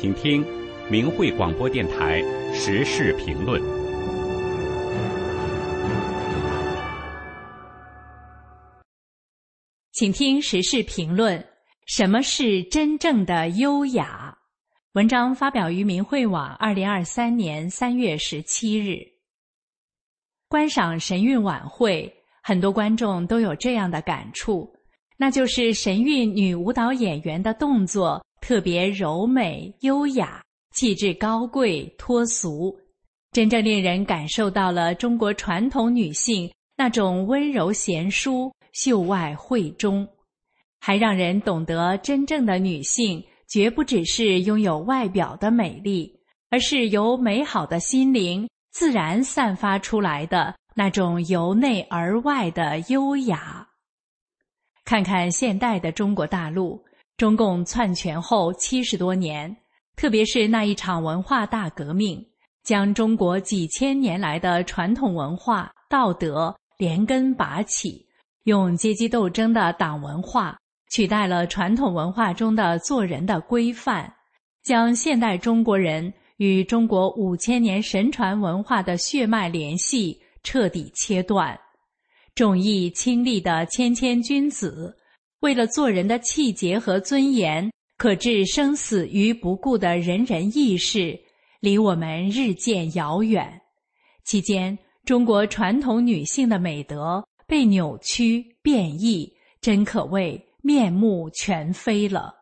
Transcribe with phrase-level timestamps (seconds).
[0.00, 0.42] 请听
[0.90, 2.22] 明慧广播电台
[2.54, 3.60] 时事评论。
[9.92, 11.46] 请听时事评论：
[11.86, 14.34] 什么是真正的优雅？
[14.94, 18.96] 文章发表于明慧网，二零二三年三月十七日。
[20.48, 22.10] 观赏神韵晚会，
[22.42, 24.66] 很多观众都有这样的感触，
[25.18, 28.24] 那就是神韵女舞蹈演员的动作。
[28.40, 30.42] 特别柔美、优雅，
[30.74, 32.76] 气质高贵、脱俗，
[33.32, 40.08] 真正令人感受到了中国传统女性那种温柔贤淑、秀外慧中，
[40.80, 53.68] 还让人懂得真正的女性绝不只是拥有外表的美丽，而是由美好的心灵自然散发出来的那种由内而外的优雅。
[54.84, 56.82] 看看现代的中国大陆。
[57.20, 59.54] 中共篡权后七十多年，
[59.94, 62.26] 特别是那一场文化大革命，
[62.64, 68.06] 将中国几千年来的传统文化道德连根拔起，
[68.44, 70.56] 用阶级斗争的党文化
[70.90, 74.10] 取代了传统文化中的做人的规范，
[74.62, 81.60] 将现代中国人与中国五千年神传文化的血脉联系彻底切断，
[82.34, 84.96] 重义亲利的谦谦君子。
[85.40, 91.18] 为了做人的气节和尊严，可置生死于不顾的人人义士，
[91.60, 93.60] 离我们日渐遥远。
[94.24, 99.32] 期间，中国传统女性的美德被扭曲变异，
[99.62, 102.34] 真可谓面目全非了。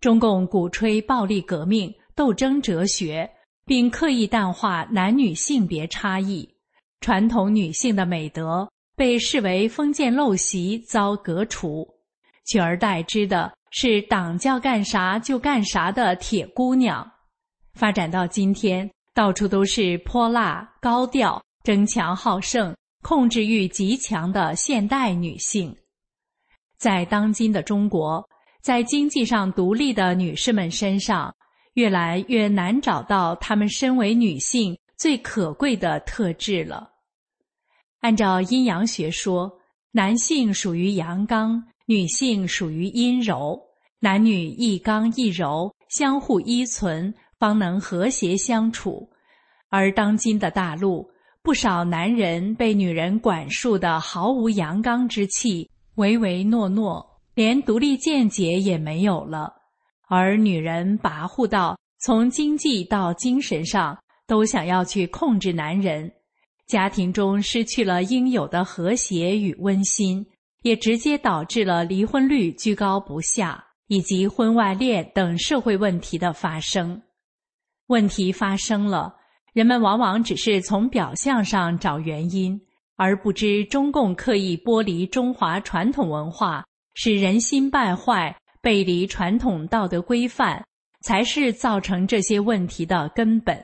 [0.00, 3.30] 中共鼓吹暴力革命斗争哲学，
[3.66, 6.48] 并刻意淡化男女性别差异，
[7.02, 8.66] 传统女性的美德。
[9.00, 11.88] 被视为封建陋习，遭革除，
[12.44, 17.10] 取而代之的是党叫干啥就干啥的铁姑娘。
[17.72, 25.74] 发展到今天，到处都是泼辣、高调、争强好胜、控制欲极强的现代女性。
[26.76, 28.22] 在当今的中国，
[28.62, 31.34] 在经济上独立的女士们身上，
[31.72, 36.90] 越来越难找到她们身为女性最可贵的特质了。
[38.00, 39.50] 按照阴阳学说，
[39.92, 43.60] 男性属于阳刚，女性属于阴柔，
[43.98, 49.08] 男女一刚一柔，相互依存，方能和谐相处。
[49.68, 51.10] 而当今的大陆，
[51.42, 59.52] 不少男人被女人管束的毫无阳刚之气，唯唯诺诺，连独立见解也没有了；
[60.08, 63.96] 而女人跋扈到从经济到精神上
[64.26, 66.10] 都想要去控制男人。
[66.70, 70.24] 家庭中失去了应有的和谐与温馨，
[70.62, 77.02] 也直接导致了离婚率居高不下，以及婚外恋等社会问题的发生。
[77.88, 79.16] 问题发生了，
[79.52, 82.60] 人们往往只是从表象上找原因，
[82.94, 86.64] 而不知中共刻意剥离中华传统文化，
[86.94, 90.64] 使人心败坏、背离传统道德规范，
[91.02, 93.60] 才是造成这些问题的根本。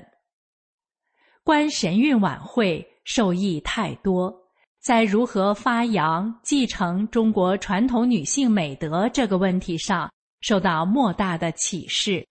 [1.44, 2.84] 观神韵晚会。
[3.06, 4.34] 受益太多，
[4.80, 12.26] 在如何发扬、继承中国传统女性美德这个问题上，受到莫大的启示。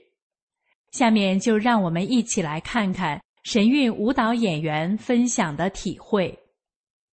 [0.92, 6.38] 下面就让我们一起来看看神韵舞蹈演员分享的体会。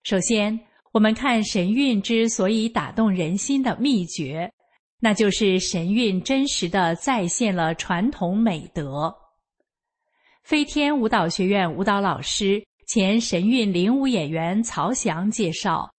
[0.02, 0.58] 首先，
[0.92, 4.52] 我们看神韵之所以打动人心的秘诀，
[4.98, 9.14] 那就是神韵真实的再现了传统美德。
[10.42, 12.60] 飞天舞蹈学院舞蹈老师。
[12.94, 15.90] 前神韵领舞演员曹翔介绍，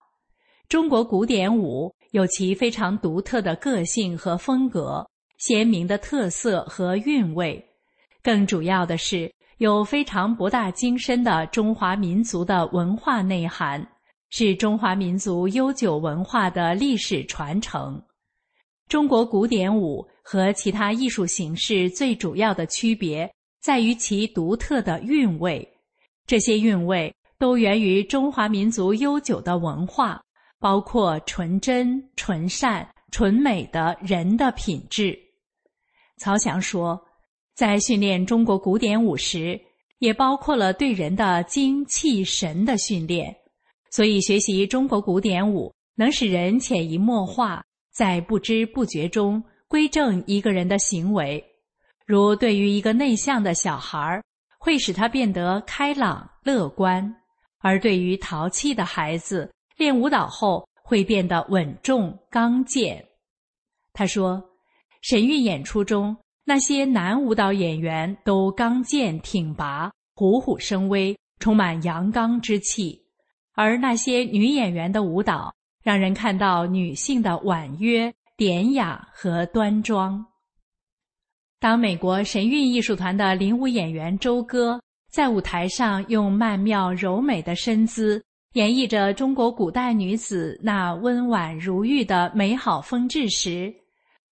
[0.69, 5.03] 中国古典舞有其非常独特的个性和风格，
[5.39, 7.59] 鲜明的特色和韵味。
[8.21, 13.83] 更主要的是，有非常博大精深的中华民族的文化内涵，
[14.29, 17.99] 是中华民族悠久文化的历史传承。
[18.87, 23.27] 中国古典舞和其他艺术形式最主要的区别
[23.63, 25.67] 在于其独特的韵味。
[26.25, 30.21] 这些韵味都源于中华民族悠久的文化，
[30.59, 35.17] 包括纯真、纯善、纯美的人的品质。
[36.17, 36.99] 曹翔说，
[37.53, 39.59] 在训练中国古典舞时，
[39.99, 43.35] 也包括了对人的精气神的训练。
[43.91, 47.61] 所以，学习中国古典舞能使人潜移默化，
[47.91, 51.43] 在不知不觉中归正一个人的行为。
[52.05, 54.23] 如对于一个内向的小孩儿。
[54.63, 57.13] 会使他变得开朗乐观，
[57.59, 63.05] 而对于淘气的孩子，练舞蹈后会变得稳重刚健。
[63.91, 64.41] 他说，
[65.01, 66.15] 神韵演出中
[66.45, 72.97] 那些男舞蹈演员都刚健挺拔、虎虎生威，充满阳刚之气；
[73.55, 80.25] 而那些女演员的舞蹈，让人看到女性的婉约、典雅和端庄。
[81.63, 84.77] 当美国神韵艺术团的领舞演员周歌
[85.09, 88.21] 在舞台上用曼妙柔美的身姿
[88.55, 93.73] 演绎着中国古代女子那温婉如玉的美好风致时，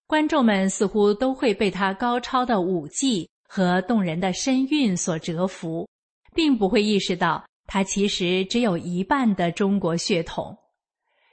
[0.06, 5.88] 观众们似乎都会被她高超的舞技和动人的身韵所折服，
[6.34, 10.54] 并不会意识到她其实只有一半的中国血统。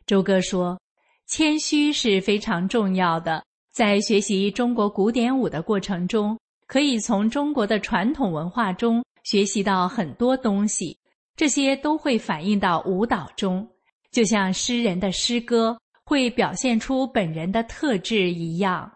[0.07, 0.79] 周歌说
[1.27, 3.43] ：“谦虚是非常重要的。”
[3.79, 6.37] 在学习中国古典舞的过程中，
[6.67, 10.99] 可以从中国的传统文化中学习到很多东西，
[11.37, 13.65] 这些都会反映到舞蹈中，
[14.11, 18.91] 就像诗人的诗歌会表现出本人的特质一样。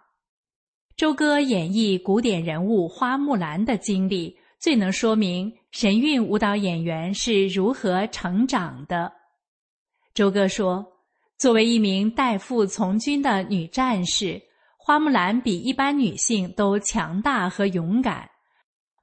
[0.98, 9.10] 周歌演绎古典人物花木兰的经历，最能说明神韵舞蹈演员是如何成长的。
[10.14, 10.86] 周歌说
[11.40, 14.42] ：“作为一名代父从军的女战士。”
[14.86, 18.30] 花木兰比一般女性都强大和勇敢，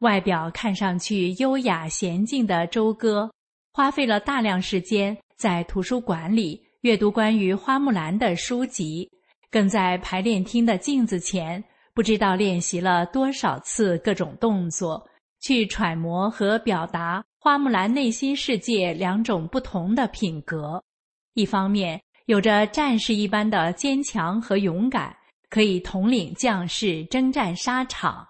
[0.00, 3.32] 外表看上去优雅娴静的周歌，
[3.72, 9.10] 花费了大量时间在图书馆里阅读关于花木兰的书籍，
[9.50, 15.02] 更在排练厅的镜子前不知道练习了多少次各种动作，
[15.40, 20.84] 去揣摩和表达花木兰内心世界两种不同的品格：
[21.32, 25.16] 一方面有着战士一般的坚强和勇敢。
[25.50, 28.24] 可以统领将士征战沙场，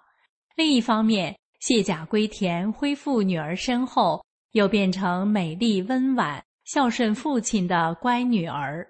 [0.55, 8.85] 另一方面，卸甲归田，恢复女儿身后，又变成美丽温婉、孝顺父亲的乖女儿。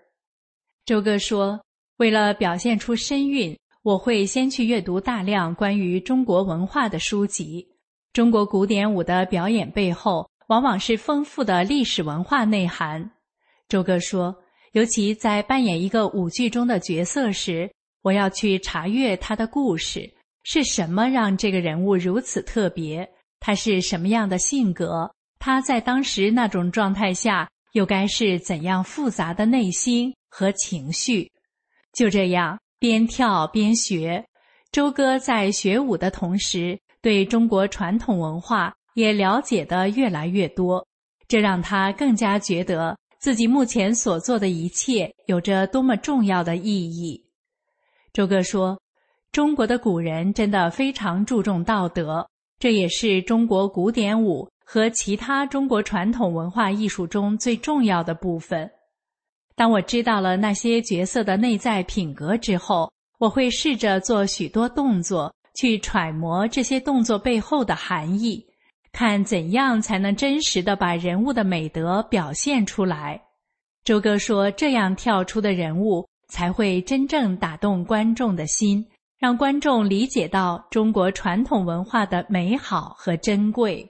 [0.85, 1.59] 周哥说
[1.99, 7.67] ：“为了表现出身孕，我会先去阅读大量关于中国文化的书籍。
[8.13, 13.11] 中国古典舞的表演背后，往往是丰富的历史文化内涵。”
[13.67, 14.33] 周哥说
[14.71, 17.69] ：“尤其在扮演一个舞剧中的角色时。”
[18.01, 20.11] 我要去查阅他的故事，
[20.43, 23.09] 是什么让这个人物如此特别？
[23.39, 25.11] 他是什么样的性格？
[25.39, 31.31] 他在当时那种状态下，又该是怎样复杂的内心和情绪？
[31.93, 34.23] 就这样，边跳边学。
[34.71, 40.87] 周哥在学舞的同时，对中国传统文化也了解的越来越多，
[41.27, 47.23] 这让他更加觉得自己目前所做的一切有着多么重要的意义。
[48.13, 48.77] 周哥说
[49.31, 52.27] ：“中国的古人真的非常注重道德，
[52.59, 58.69] 这也是中国古典舞和其他中国传统文化艺术中最重要的部分。
[59.55, 68.45] 当我知道了那些角色的内在品格之后，我会试着做许多动作，去揣摩这些动作背后的含义，
[68.91, 73.21] 看怎样才能真实的把人物的美德表现出来。”
[73.85, 78.83] 周哥说：“这样跳出的人物。”才会真正打动观众的心，
[79.19, 83.87] 让观众理解到中国传统文化的美好和珍贵。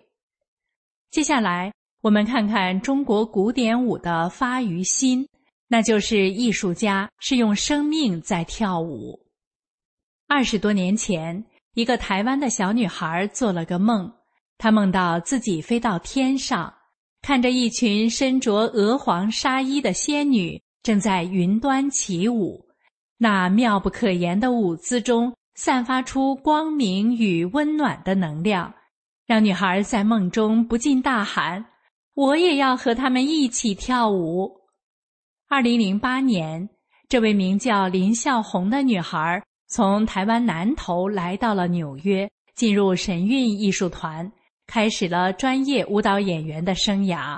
[1.11, 1.71] 接下来，
[2.01, 5.27] 我们看看中国古典舞的发于心，
[5.67, 9.19] 那就是艺术家是用生命在跳舞。
[10.27, 11.45] 二十多年前，
[11.75, 14.12] 一个台湾的小女孩做了个梦，
[14.57, 16.74] 她梦到自己飞到天上，
[17.21, 20.60] 看着一群身着鹅黄纱衣的仙女。
[20.83, 22.65] 正在云端起舞，
[23.17, 28.73] 那妙不可言的舞姿中散发出光明与温暖的能量，
[29.27, 31.63] 让女孩在梦中不禁大喊
[32.15, 34.51] ：“我也要和他们一起跳舞。”
[35.47, 36.67] 二零零八年，
[37.07, 44.31] 这位名叫林孝红的女孩从台湾南投来到了纽约，进入神韵艺术团，
[44.65, 47.38] 开始了专业舞蹈演员的生涯。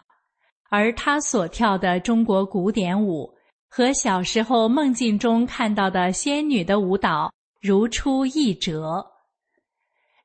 [0.69, 3.32] 而她所跳的中国古典舞，
[3.75, 9.03] 和小时候梦境中看到的仙女的舞蹈如出一辙。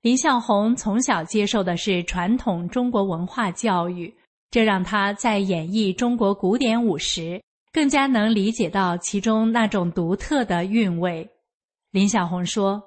[0.02, 4.14] 林孝红从小接受的是传统中国文化教育，
[4.50, 11.26] 这让她在演绎中国古典舞时，更加能理解到其中那种独特的韵味。
[11.90, 12.82] 林小红说：“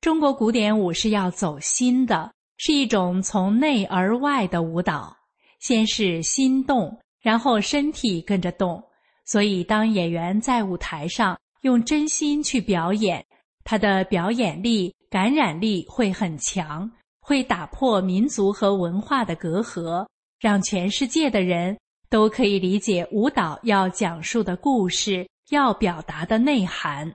[0.00, 5.14] 中国古典舞是要走心的，是一种从内而外的舞蹈，
[5.60, 8.82] 先是心动。”然后身体跟着动，
[9.26, 13.26] 所以当演员在舞台上用真心去表演，
[13.64, 16.90] 他的表演力、感染力会很强，
[17.20, 20.06] 会打破民族和文化的隔阂，
[20.38, 21.76] 让全世界的人
[22.08, 27.12] 都可以理解舞蹈要讲述的故事、要表达的内涵。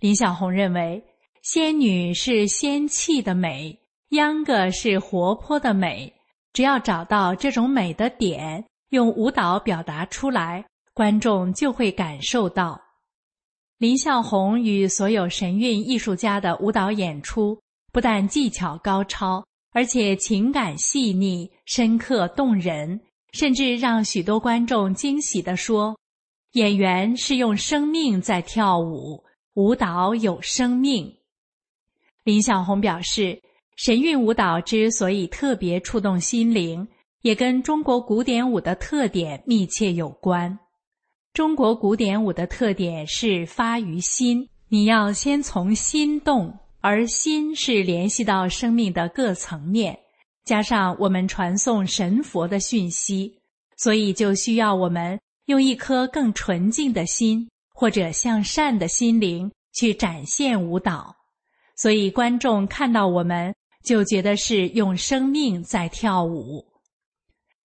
[0.00, 1.04] 林小红认为，
[1.42, 6.14] 仙女是仙气的美，秧歌是活泼的美。
[6.54, 10.64] 只要找到这种美的点，用舞蹈表达出来，
[10.94, 12.80] 观众就会感受到。
[13.78, 17.60] 林孝宏与所有神韵艺术家的舞蹈演出，
[17.92, 23.00] 不但技巧高超，而且情感细腻、深刻动人，
[23.32, 25.98] 甚至让许多观众惊喜地说
[26.54, 29.24] ：“演员是用生命在跳舞，
[29.54, 31.12] 舞蹈有生命。”
[32.22, 33.42] 林小红表示，
[33.76, 36.86] 神韵舞蹈之所以特别触动心灵，
[37.22, 40.56] 也跟中国古典舞的特点密切有关。
[41.34, 49.98] 中国古典舞的特点是发于心，你要先从心动，而心是联系到生命的各层面，
[50.44, 53.36] 加上我们传送神佛的讯息，
[53.76, 61.16] 所以就需要我们用一颗更纯净的心或者向善的心灵去展现舞蹈。
[61.76, 66.64] 所以，观众看到我们就觉得是用生命在跳舞。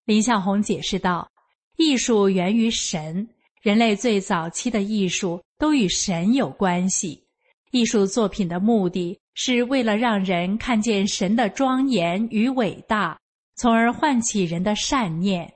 [0.06, 1.30] 林孝宏解释道
[1.78, 3.30] ：“艺术源于神，
[3.62, 7.26] 人类最早期的艺术都与神有关系。
[7.72, 13.20] 艺术作品的目的是为了让人看见神的庄严与伟大，
[13.56, 15.54] 从而唤起人的善念。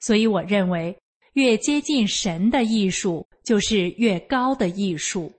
[0.00, 0.96] 所以，我认为
[1.34, 5.32] 越接近神的艺术，就是越高的艺术。”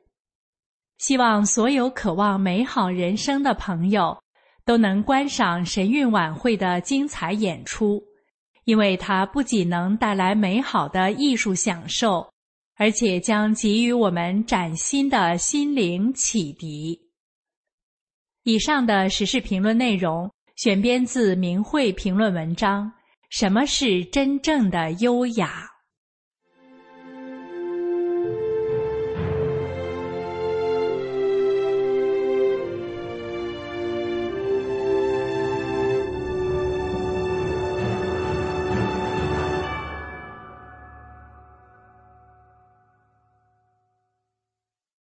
[1.00, 4.18] 希望所有渴望美好人生的朋友
[4.64, 8.02] 都能观赏神韵晚会的精彩演出，
[8.66, 12.30] 因为它不仅能带来美好的艺术享受，
[12.76, 17.00] 而且将给予我们崭新的心灵启迪。
[18.44, 22.88] 以上的时事评论内容选编自明慧评论文章
[23.30, 25.70] 《什么是真正的优雅》。